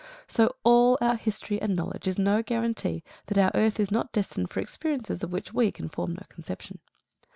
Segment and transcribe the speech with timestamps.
[0.27, 4.49] So all our history and knowledge is no guarantee that our earth is not destined
[4.49, 6.79] for experiences of which we can form no conception.